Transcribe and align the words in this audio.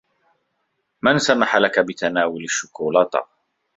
من 1.01 1.19
سمح 1.19 1.55
لكِ 1.57 1.79
بتناول 1.79 2.43
الشكولاطة؟ 2.43 3.29